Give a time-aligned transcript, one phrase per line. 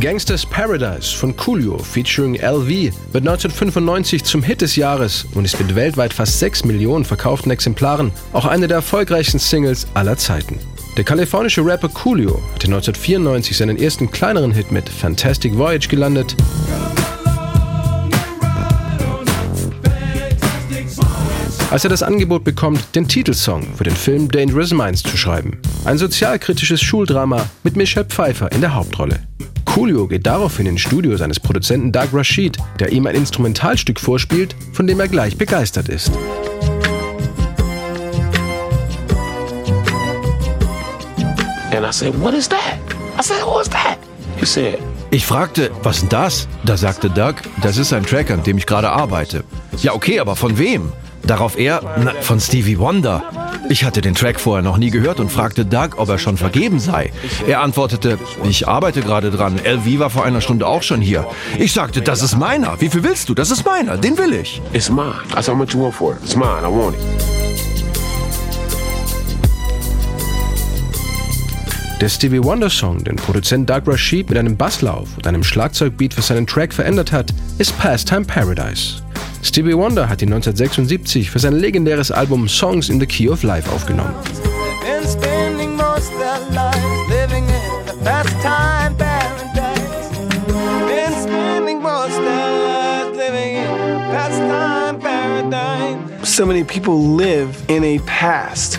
[0.00, 2.68] Gangsters Paradise von Coolio featuring LV
[3.12, 8.12] wird 1995 zum Hit des Jahres und ist mit weltweit fast 6 Millionen verkauften Exemplaren
[8.32, 10.60] auch eine der erfolgreichsten Singles aller Zeiten.
[10.96, 16.36] Der kalifornische Rapper Coolio hatte 1994 seinen ersten kleineren Hit mit Fantastic Voyage gelandet.
[21.70, 25.58] als er das Angebot bekommt, den Titelsong für den Film Dangerous Minds zu schreiben.
[25.84, 29.20] Ein sozialkritisches Schuldrama mit Michelle Pfeiffer in der Hauptrolle.
[29.78, 34.88] Coolio geht daraufhin ins Studio seines Produzenten Doug Rashid, der ihm ein Instrumentalstück vorspielt, von
[34.88, 36.10] dem er gleich begeistert ist.
[45.12, 46.48] Ich fragte, was ist das?
[46.64, 49.44] Da sagte Doug, das ist ein Track, an dem ich gerade arbeite.
[49.80, 50.92] Ja, okay, aber von wem?
[51.22, 53.47] Darauf er, na, von Stevie Wonder.
[53.70, 56.80] Ich hatte den Track vorher noch nie gehört und fragte Doug, ob er schon vergeben
[56.80, 57.12] sei.
[57.46, 59.60] Er antwortete, ich arbeite gerade dran.
[59.62, 61.26] LV war vor einer Stunde auch schon hier.
[61.58, 62.80] Ich sagte, das ist meiner.
[62.80, 63.34] Wie viel willst du?
[63.34, 63.98] Das ist meiner.
[63.98, 64.62] Den will ich.
[64.72, 65.16] It's mine.
[65.34, 66.18] Said, how much you want for it?
[66.22, 66.62] It's mine.
[66.62, 67.38] I want it.
[72.00, 76.22] Der Stevie Wonder Song, den Produzent Doug Rashid mit einem Basslauf und einem Schlagzeugbeat für
[76.22, 79.02] seinen Track verändert hat, ist Pastime Paradise.
[79.42, 83.70] Stevie Wonder hat ihn 1976 für sein legendäres Album Songs in the Key of Life
[83.70, 84.14] aufgenommen.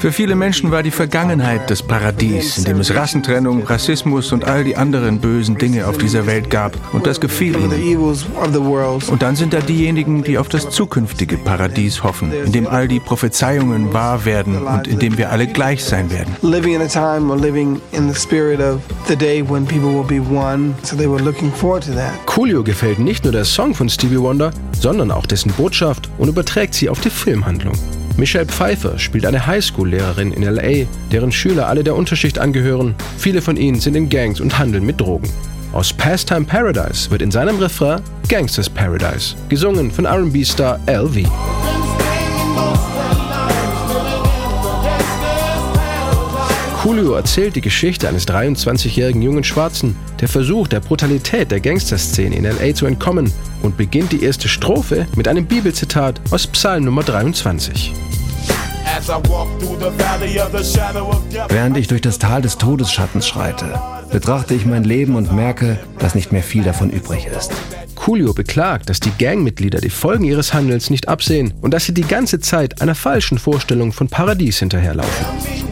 [0.00, 4.64] Für viele Menschen war die Vergangenheit das Paradies, in dem es Rassentrennung, Rassismus und all
[4.64, 6.76] die anderen bösen Dinge auf dieser Welt gab.
[6.92, 7.96] Und das gefiel ihnen.
[7.96, 13.00] Und dann sind da diejenigen, die auf das zukünftige Paradies hoffen, in dem all die
[13.00, 16.34] Prophezeiungen wahr werden und in dem wir alle gleich sein werden.
[16.42, 20.04] Living in a time or living in the spirit of the day when people will
[20.04, 20.74] be one.
[20.82, 22.14] So they were looking forward to that.
[22.26, 26.55] Coolio gefällt nicht nur der Song von Stevie Wonder, sondern auch dessen Botschaft und überträgt
[26.72, 27.74] sie auf die Filmhandlung.
[28.16, 32.94] Michelle Pfeiffer spielt eine Highschool-Lehrerin in LA, deren Schüler alle der Unterschicht angehören.
[33.18, 35.28] Viele von ihnen sind in Gangs und handeln mit Drogen.
[35.74, 41.28] Aus Pastime Paradise wird in seinem Refrain Gangsters Paradise, gesungen von RB-Star LV.
[46.86, 52.44] Coolio erzählt die Geschichte eines 23-jährigen jungen Schwarzen, der versucht, der Brutalität der Gangsterszene in
[52.44, 53.32] LA zu entkommen
[53.62, 57.92] und beginnt die erste Strophe mit einem Bibelzitat aus Psalm Nummer 23.
[61.48, 63.80] Während ich durch das Tal des Todesschattens schreite,
[64.12, 67.50] betrachte ich mein Leben und merke, dass nicht mehr viel davon übrig ist.
[67.96, 72.02] Coolio beklagt, dass die Gangmitglieder die Folgen ihres Handelns nicht absehen und dass sie die
[72.02, 75.65] ganze Zeit einer falschen Vorstellung von Paradies hinterherlaufen.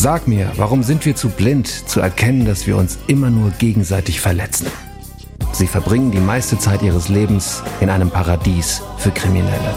[0.00, 4.20] Sag mir, warum sind wir zu blind, zu erkennen, dass wir uns immer nur gegenseitig
[4.20, 4.68] verletzen?
[5.50, 9.74] Sie verbringen die meiste Zeit ihres Lebens in einem Paradies für Kriminelle.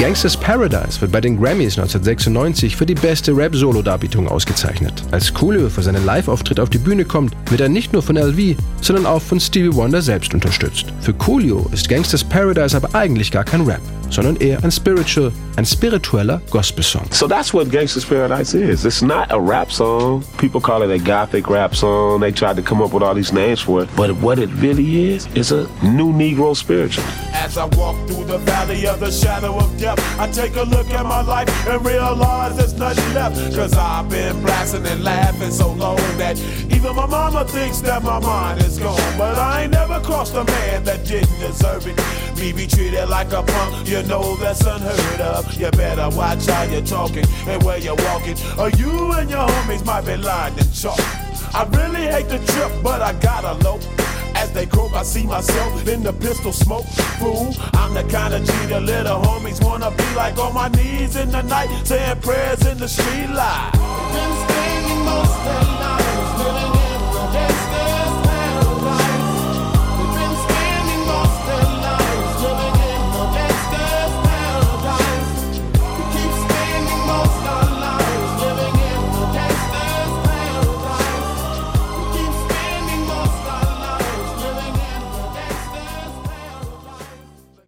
[0.00, 5.02] Gangsters Paradise wird bei den Grammys 1996 für die beste Rap-Solo-Darbietung ausgezeichnet.
[5.10, 8.56] Als Coolio für seinen Live-Auftritt auf die Bühne kommt, wird er nicht nur von LV,
[8.80, 10.86] sondern auch von Stevie Wonder selbst unterstützt.
[11.00, 13.80] Für Coolio ist Gangsters Paradise aber eigentlich gar kein Rap,
[14.10, 17.06] sondern eher ein Spiritual, ein spiritueller Gospel-Song.
[17.10, 18.84] So that's what Gangsta's Paradise is.
[18.84, 20.24] It's not a rap song.
[20.38, 22.20] People call it a gothic rap song.
[22.20, 23.88] They tried to come up with all these names for it.
[23.96, 27.04] But what it really is, is a new Negro spiritual.
[27.32, 30.86] As I walk through the valley of the shadow of death, I take a look
[30.90, 33.36] at my life and realize there's nothing left.
[33.54, 36.38] Cause I've been blasting and laughing so long that
[36.70, 39.00] even my mama thinks that my mind is gone.
[39.16, 41.96] But I ain't never crossed a man that didn't deserve it.
[42.38, 45.54] Me be treated like a punk, you know that's unheard of.
[45.54, 49.84] You better watch how you're talking and where you're walking, or you and your homies
[49.86, 50.98] might be lying in chalk.
[51.54, 53.80] I really hate the trip, but I gotta low.
[54.34, 56.86] As they croak, I see myself in the pistol smoke.
[57.18, 61.16] Fool, I'm the kind of G the little homies wanna be like on my knees
[61.16, 63.72] in the night, saying prayers in the street light.